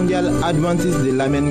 [0.00, 1.50] mondiale adventiste de l'Amen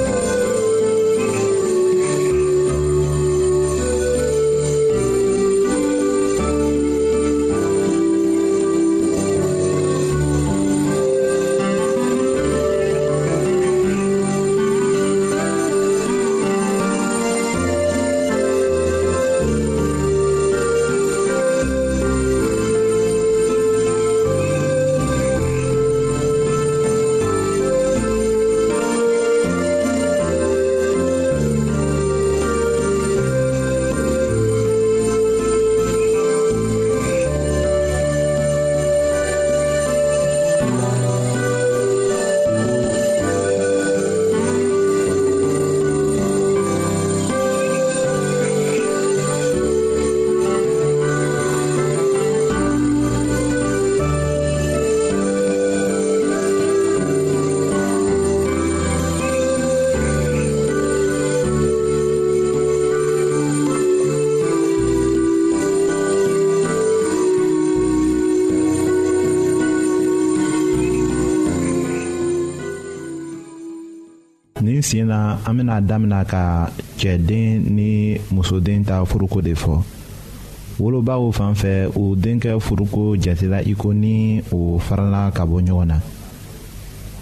[74.91, 76.67] sen na an bena damina ka
[76.99, 79.79] cɛden ni musoden ta furuko de fɔ
[80.79, 85.85] wolobaw fan fɛ u denkɛ furuko jatela i ko ni o farala ka bɔ ɲɔgɔn
[85.87, 85.97] na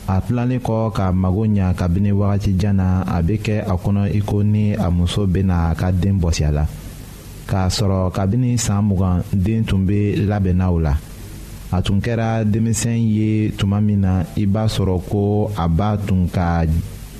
[0.07, 4.21] a tilanlen kɔ ka mago ɲa kabini wagatijan na a be kɛ a kɔnɔ i
[4.25, 6.45] ko ni a muso bena a ka den bɔsi
[7.49, 10.97] k'a sɔrɔ kabini saan mugan den tun be labɛnna la
[11.71, 16.27] a tun kɛra denmisɛn ye tuma min na i b'a sɔrɔ ko a b'a tun
[16.29, 16.65] ka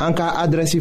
[0.00, 0.78] En cas adressi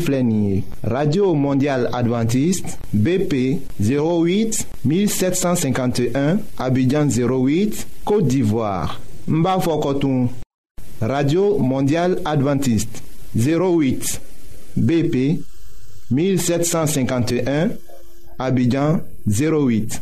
[0.83, 9.81] radio mondiale adventiste bp 08 1751 abidjan 08 côte d'ivoire mbafo
[11.01, 13.01] radio mondiale adventiste
[13.35, 14.21] 08
[14.75, 15.39] bp
[16.11, 17.69] 1751
[18.37, 20.01] abidjan 08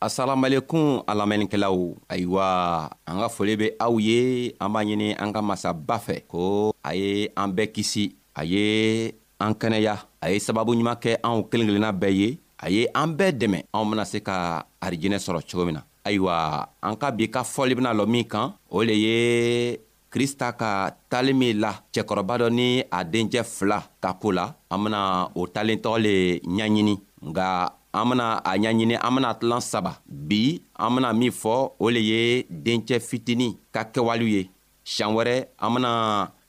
[0.00, 1.76] asalamalekun a lamɛnnikɛlaw
[2.08, 2.46] ayiwa
[3.10, 6.90] an ka foli be aw ye an b'a ɲini an ka masaba fɛ ko a
[6.94, 8.66] ye an bɛɛ kisi a ye
[9.40, 12.30] an kɛnɛya a ye sababu ɲuman kɛ anw kelen kelenna bɛɛ ye
[12.66, 16.66] a ye an bɛɛ dɛmɛ anw bena se ka arijinɛ sɔrɔ cogo min na ayiwa
[16.80, 19.78] an ka bi ka fɔli bena lɔ min kan o le ye
[20.10, 24.78] krista ka tali min la cɛkɔrɔba dɔ ni a dencɛ fila ka koo la an
[24.84, 25.00] bena
[25.34, 26.14] o talen tɔgɔ le
[26.46, 26.94] ɲaɲini
[27.28, 30.40] nga an bena a ɲaɲini an bena tilan saba bi
[30.78, 34.42] an bena min fɔ o le ye dencɛ fitini ka kɛwaliw ye
[34.86, 35.90] siɲan wɛrɛ an bena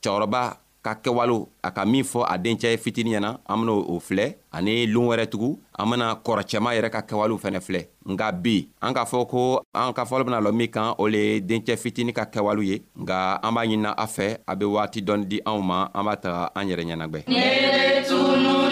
[0.04, 0.42] cɛkɔrɔba
[0.86, 4.86] ka kɛwalo a ka min fɔ a dencɛ fitini ɲɛna an bena o filɛ ani
[4.88, 9.06] loon wɛrɛ tugu an bena kɔrɔcɛma yɛrɛ ka kɛwalew fɛnɛ filɛ nka bi an k'a
[9.06, 12.26] fɔ ko an ka fɔlɔ bena lɔ min kan o le ye dencɛ fitini ka
[12.26, 15.88] kɛwalew ye nka an b'a ɲinina a fɛ a be waati dɔɔni di anw ma
[15.94, 18.69] an b'a taga an yɛrɛ ɲɛnagwɛ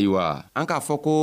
[0.00, 1.14] ayiwa an k'a fɔ ko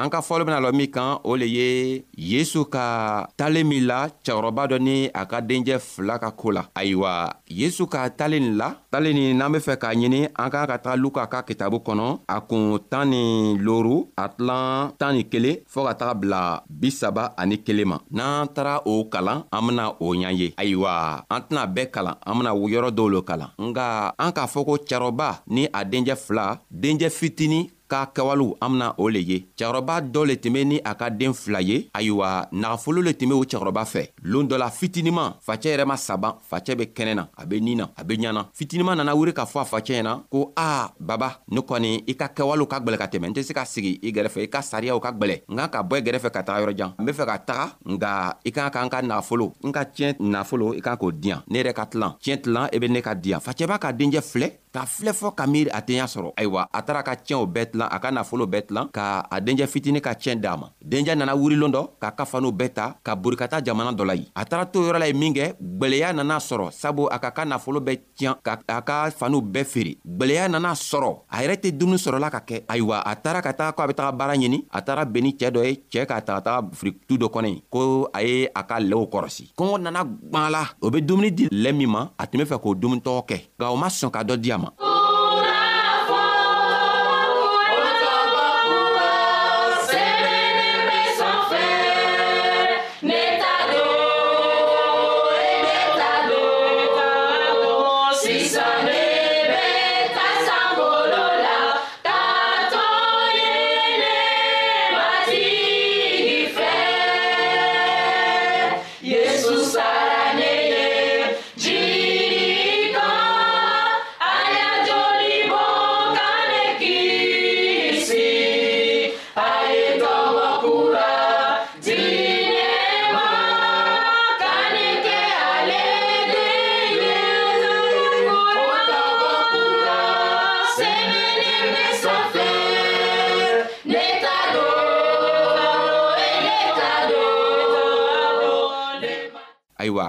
[0.00, 1.68] an ka fɔlɔ bena lɔ min kan o le ye
[2.16, 6.62] yesu ka talen min la cɛgɔrɔba dɔ ni a ka denjɛ fila ka koo la
[6.74, 10.66] ayiwa yesu ka talen nin la talen nin n'an be fɛ k'a ɲini an k'an
[10.70, 15.22] ka taga luka ka kitabu kɔnɔ a kun tan ni loru a tilan tan ni
[15.32, 16.40] kelen fɔɔ ka taga bila
[16.80, 21.40] bisaba ani kelen ma n'an taara o kalan an bena o ɲa ye ayiwa an
[21.46, 25.28] tɛna bɛɛ kalan an bena yɔrɔ dɔw lo kalan nga an k'a fɔ ko cɛrɔba
[25.54, 27.60] ni a denjɛ fila denjɛ fitini
[27.94, 31.08] ka kɛwalew an bena o le ye cɛgɔrɔba dɔ le tun be ni a ka
[31.10, 35.34] deen fila ye ayiwa nagafolo le tun be o cɛgɔrɔba fɛ loon dɔ la fitiniman
[35.46, 38.46] facɛ yɛrɛ ma saban facɛ be kɛnɛ na a be nin na a be ɲana
[38.52, 42.28] fitiniman nana wuri k'a fɔ a facɛ ɲɛna ko a baba ne kɔni i ka
[42.34, 45.00] kɛwalew ka gwɛlɛ ka tɛmɛ n tɛ se ka sigi i gɛrɛfɛ i ka sariyaw
[45.00, 47.38] ka gwɛlɛ n kan ka bɔ i gɛrɛfɛ ka taga yɔrɔjan n be fɛ ka
[47.38, 51.12] taga nga i kan ka n ka nafolo n ka tiɲɛ nafolo i kan k'o
[51.12, 53.78] diyan ne yɛrɛ ka tilan tiɲɛ tilan i e be ne ka diyan facɛ b'a
[53.78, 57.02] ka denjɛ filɛ k'a filɛ fɔɔ ka miiri a tɛ ɲa sɔrɔ ayiwa a taara
[57.02, 60.00] ka tiɲɛ o bɛɛ tilan tilan a ka nafolo bɛɛ tilan ka a denjɛ fitini
[60.00, 63.36] ka tiɲɛ d'a ma denjɛ nana wurilon dɔ k'a ka faniw bɛɛ ta ka bori
[63.36, 66.38] ka taa jamana dɔ la yen a taara to yɔrɔ la ye minkɛ gwɛlɛya nana
[66.38, 70.50] sɔrɔ sabu a ka ka nafolo bɛɛ tiɲan ka a ka faniw bɛɛ feere gwɛlɛya
[70.50, 73.82] nana sɔrɔ a yɛrɛ tɛ dumuni sɔrɔla ka kɛ ayiwa a taara ka taa ko
[73.82, 76.40] a be taga baara ɲini a taara bɛn ni cɛɛ dɔ ye cɛɛ k'a taga
[76.40, 80.64] taga firitu dɔ kɔnɔ ye ko a ye a ka lɛɛw kɔrɔsi kɔngɔ nana gwala
[80.82, 83.70] o be dumuni di lɛ min ma a tun be fɛ k'o dumunitɔgɔ kɛ nka
[83.72, 84.70] o ma sɔn ka dɔ di a ma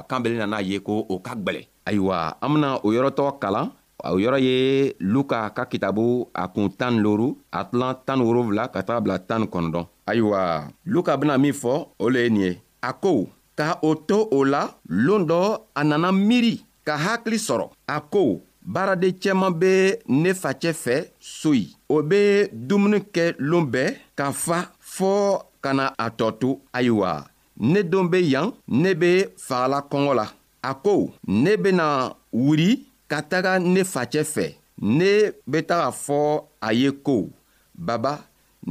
[0.10, 3.68] kan bɛlen nana ye ko o ka gwɛlɛ ayiwa an bena o yɔrɔtɔ kalan
[4.14, 4.56] o yɔrɔ ye
[5.00, 9.44] luka ka kitabu a kun tan loru a tilan tan wolonfila ka taga bila tan
[9.54, 10.42] kɔnɔdɔn ayiwa
[10.94, 12.52] luka bena min fɔ o le ye nin ye
[12.90, 13.12] a ko
[13.58, 15.40] ka o to o la loon dɔ
[15.80, 16.56] a nana miiri
[16.88, 18.22] ka hakili sɔrɔ a ko
[18.74, 19.74] baaraden cɛman be
[20.22, 25.86] ne facɛ fɛ soyi o be dumuni kɛ loon bɛɛ ka fa fɔɔ ka na
[25.98, 27.26] a tɔ to ayiwa
[27.60, 29.12] ne don be yan ne be
[29.48, 30.26] fagala kɔngɔ la
[30.64, 30.94] a ko
[31.28, 31.86] ne bena
[32.44, 32.70] wuri
[33.10, 34.46] ka taga ne facɛ fɛ
[34.98, 35.12] ne
[35.52, 36.18] be taga fɔ
[36.62, 37.30] a ye ko
[37.76, 38.14] baba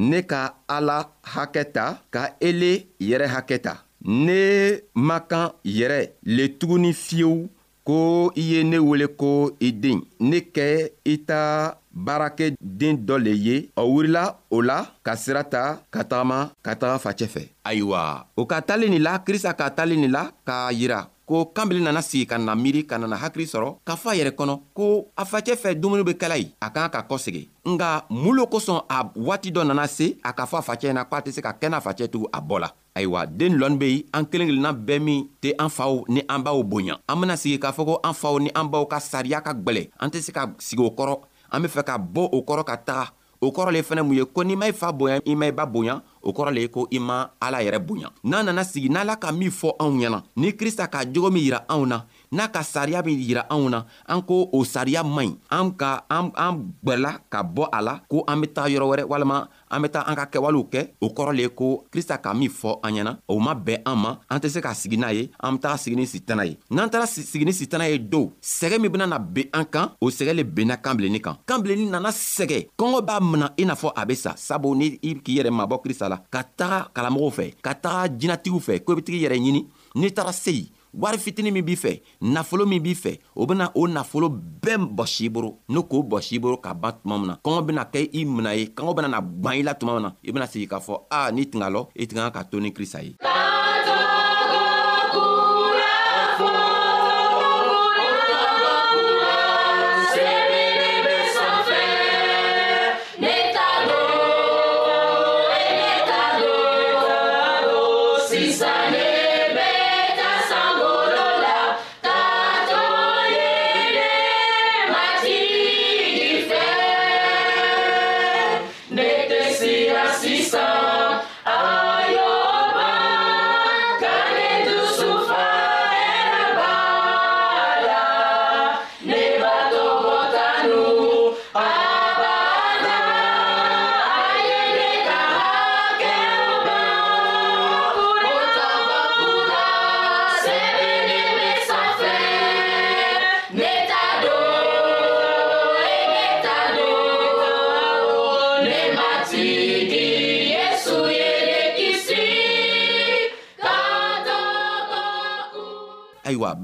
[0.09, 0.43] ne ka
[0.77, 0.99] ala
[1.33, 7.49] hakɛ ta ka ele yɛrɛ hakɛ ta ne ma kan yɛrɛ le tuguni fiyewu
[7.85, 13.33] ko i ye ne wele ko i den ne kɛ i ta baarakɛden dɔ le
[13.47, 18.27] ye o wurila o la ka sira ta ka tagama ka taga facɛ fɛ ayiwa
[18.37, 22.01] o ka talen nin la krista ka talen nin la k'a yira ko kanbili nana
[22.03, 25.25] sigi ka na miiri ka nana hakili sɔrɔ k'a fɔ a yɛrɛ kɔnɔ ko a
[25.25, 29.11] facɛ fɛ dumuni be kɛla ye a kan ka kɔsegi nga mun lo kosɔn a
[29.15, 31.53] waati dɔ nana se a k'a fɔ a facɛ ɲɛna ko a tɛ se ka
[31.53, 34.73] kɛ n'a facɛ tugun a bɔ la ayiwa den lɔnni be yen an kelen kelenna
[34.73, 38.01] bɛɛ min tɛ an faw ni an baw bonya an bena sigi k'a fɔ ko
[38.05, 40.91] an faw ni an baw ka sariya ka gwɛlɛ an tɛ se ka sigi o
[40.91, 41.19] kɔrɔ
[41.53, 44.25] an be fɛ ka bɔ o kɔrɔ ka taga o kɔrɔ le fɛnɛ mun ye
[44.25, 46.69] ko n'i ma i fa bonya i ma i ba bonya o kɔrɔ le ye
[46.69, 50.23] ko i ma ala yɛrɛ bonya n'a nana sigi n'ala ka min fɔ anw ɲɛna
[50.37, 53.83] ni krista ka jogo min yira anw na n'a ka sariya min yira anw na
[54.07, 58.25] an ko o sariya man ɲi an ka an gwɛla ka bɔ a la ko
[58.27, 61.33] an be taa yɔrɔ wɛrɛ walama an be taga an ka kɛwalew kɛ o kɔrɔ
[61.35, 64.39] le ye ko krista ka min fɔ an ɲɛna o ma bɛn an ma an
[64.39, 67.07] tɛ se ka sigi n'a ye an be taga sigi ni sitana ye n'an taara
[67.07, 70.77] sigi ni sitana ye dow sɛgɛ min benana ben an kan o sɛgɛ le benna
[70.81, 74.15] kan bilennin kan kan bilennin nana sɛgɛ kɔngɔ b'a mina i n'a fɔ a be
[74.15, 78.15] sa sabu ni i k'i yɛrɛ mabɔ krista la ka taga kalamɔgɔw fɛ ka taga
[78.19, 80.69] jinatigiw fɛ ko i be tigi yɛrɛ ɲini n'i taara se yen
[81.01, 85.25] wari fitini min b'i fɛ nafolo min b'i fɛ o bena o nafolo bɛɛ bɔsi
[85.27, 88.01] i boro n'o k'o bɔsi i boro ka ban tuma min na kɔngɔ bena kɛ
[88.19, 90.67] i mina ye kɔngɔ bena na gwan i la tuma min na i bena sigi
[90.67, 93.15] k'a fɔ a n'i tinga lɔ i tinga ka to ni krista ye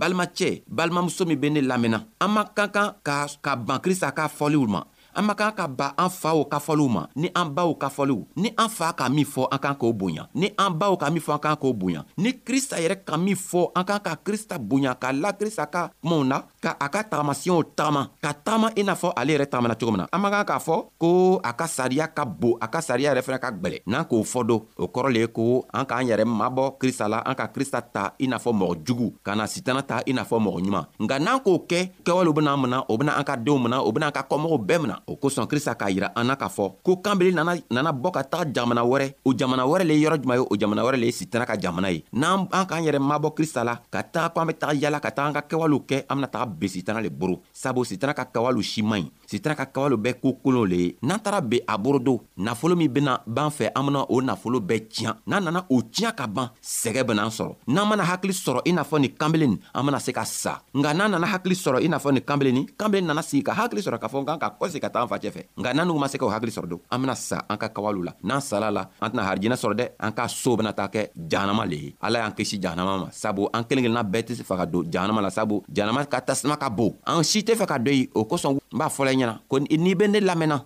[0.01, 4.25] balimacɛ balimamuso min be ne lamɛnna an man kan kan ka ka ban krista ka
[4.29, 4.81] fɔliw ma
[5.17, 8.21] an man kan ka ban an faw ka fɔliw ma ni an baw ka fɔliw
[8.41, 11.21] ni an fa ka min fɔ an kan k'o bonya ni an baw ka min
[11.27, 14.57] fɔ an kan k'o bonya ni krista yɛrɛ ka min fɔ an kan ka krista
[14.59, 18.85] bonya k'a la krista ka kumaw na ka a ka tagamasiyɛnw tagama ka tagama i
[18.85, 21.53] n'a fɔ ale yɛrɛ tagamana cogo min na an man kan k'a fɔ ko a
[21.57, 24.61] ka sariya ka bon a ka sariya yɛrɛ fɛnɛ ka gwɛlɛ n'an k'o fɔ don
[24.77, 28.13] o kɔrɔ le ye ko an k'an yɛrɛ mabɔ krista la an ka krista ta
[28.21, 31.17] i n'a fɔ mɔgɔ jugu ka na sitana ta i n'a fɔ mɔgɔ ɲuman nka
[31.19, 34.07] n'an k'o kɛ kɛwalew bena an mina o bena an ka deenw mina o bena
[34.07, 36.97] an ka kɔmɔgɔw bɛɛ mina o kosɔn krista k'a yira an na k'a fɔ ko
[37.01, 40.37] kanbeli nana nana bɔ ka taga jamana wɛrɛ o jamana wɛrɛ le ye yɔrɔ juman
[40.41, 43.33] ye o jamana wɛrɛ le ye sitana ka jamana ye n'an an k'an yɛrɛ mabɔ
[43.35, 46.05] krista la ka taga ko an be taga yala ka taga an ka kɛwalew kɛ
[46.11, 49.67] an bena taga besitana le boro sabu sitana ka kawalu si man ɲi sitana ka
[49.71, 53.71] kabalo bɛɛ kokolon le ye n'an taara ben a borodo nafolo min bena b'an fɛ
[53.77, 57.55] an bena o nafolo bɛɛ tiɲa n'an nana o tiɲa ka ban sɛgɛ benaan sɔrɔ
[57.69, 60.59] n'an mana hakili sɔrɔ i n'a fɔ nin kanbelen nin an bena se ka sa
[60.75, 63.55] nka n'an nana hakili sɔrɔ i n'a fɔ nin kanbelen nin kanbelen nana sigi ka
[63.55, 65.87] hakili sɔrɔ k'a fɔ n kan ka kɔsegi ka taa an facɛ fɛ nka n'an
[65.87, 68.13] nugu ma se ka o hakili sɔrɔ don an bena sa an ka kabalo la
[68.25, 71.65] n'an sala la an tɛna harijinɛ sɔrɔ dɛ an ka soo bena taa kɛ jahanama
[71.71, 74.57] le ye ala y'an kisi jahanama ma sabu an kelen kelenna bɛɛ tɛ se fa
[74.57, 77.79] ka don jahanama la sabu jahanama ka tasuma ka bon an si tɛ fɛ ka
[77.79, 80.59] don yen o kosɔn n b'a fɔla ɲɛna ko n'i bɛ ne lamɛnna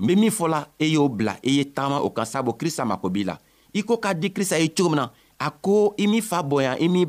[0.00, 2.84] n be min fɔla e y'o bila i e ye tagama o kan sabu krista
[2.84, 3.36] mako b'i la
[3.78, 5.06] i ko k'a di krista e ye cogo min na
[5.40, 7.08] a ko i imi fa bonya i m'i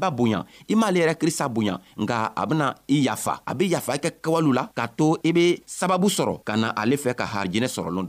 [2.02, 5.62] nga abna iyafa i yafa a be yafa i kɛ la k'a to i be
[5.68, 8.08] sababu sɔrɔ ka na ale fɛ ka harijɛnɛ sɔrɔlon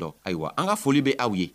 [0.79, 1.51] foli be aw ye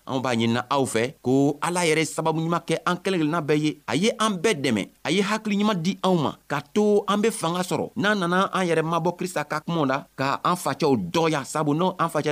[1.21, 4.62] ko ala yɛrɛ sababu ɲuman kɛ an kelen aye bɛɛ ye a ye an bɛɛ
[4.62, 8.84] dɛmɛ a di anw ma k'a to fanga soro n'a nana an yɛrɛ
[9.17, 10.93] krisa krista ka kumaw la ka an facɛw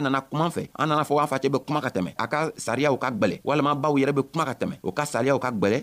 [0.02, 2.98] nana kuma fɛ an nana fɔ an facɛ be kuma ka tɛmɛ a ka sariyaw
[3.00, 5.06] ka gwɛlɛ walama baw be kuma ka o ka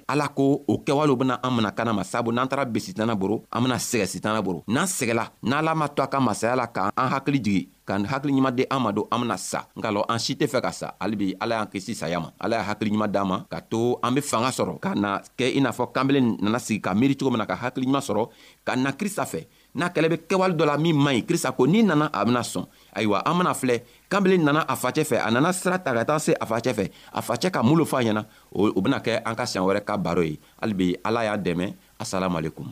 [0.09, 3.37] ala ko o kɛwalew bena an mina kana ma sabu n'an taara be sitana boro
[3.55, 6.91] an bena sɛgɛ sitana boro n'an sɛgɛla n'ala ma to a ka masaya la k'an
[7.13, 10.19] hakili jigi ka hakili ɲuman di an ma don an bena sa nka lɔ an
[10.19, 13.09] si tɛ fɛ ka sa halibi ala y'an kisi saya ma ala y'a hakili ɲuman
[13.15, 16.21] d'an ma ka to an be fanga sɔrɔ ka na kɛ i n'a fɔ kanbele
[16.43, 18.29] nana sigi ka miiri cogo min na ka hakili ɲuman sɔrɔ
[18.67, 21.65] ka na krista fɛ n'a kɛlɛ be kɛwale dɔ la min man ɲi krista ko
[21.67, 22.65] n'i nana a bena sɔn
[22.97, 23.81] ayiwa an bena filɛ
[24.13, 26.85] kabini nana a facɛ fɛ a nana sira ta ka taa se a facɛ fɛ
[27.19, 28.23] a facɛ ka mun lo fɔ a ɲɛna
[28.53, 31.67] o bena kɛ an ka siɲan wɛrɛ ka baro ye halibi ala y'a dɛmɛ
[31.99, 32.67] asalamualekum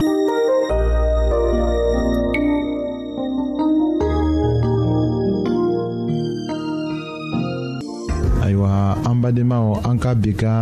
[8.45, 10.53] ayiwa an badenmaw an ka bi ka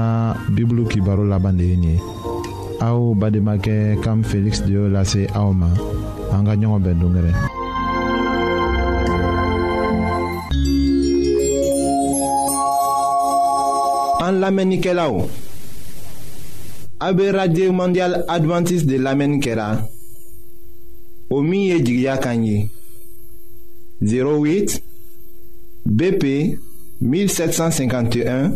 [0.54, 2.00] bibulu kibaro laban de ye nin ye
[2.86, 5.66] aw bademakɛ kam feliksi de y'o lase aw ma
[6.30, 7.57] an ka ɲɔgɔn bɛn dongɛrɛ
[14.28, 15.24] An lamenike la ou?
[17.00, 19.68] A be radio mondial Adventist de lamenike la
[21.30, 22.68] O miye jigya kanyi
[24.02, 24.82] 08
[25.86, 26.24] BP
[27.00, 28.50] 1751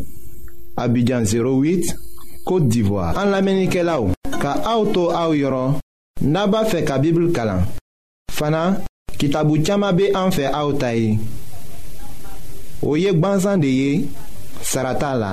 [0.76, 1.96] Abidjan 08
[2.44, 4.12] Kote Divoa An lamenike la ou?
[4.42, 5.78] Ka a ou tou a ou yoron
[6.20, 7.64] Naba fe ka bibl kalan
[8.30, 8.66] Fana
[9.16, 11.16] kitabu chama be an fe a ou tai
[12.82, 13.90] O yek banzan de ye
[14.60, 15.32] Sarata la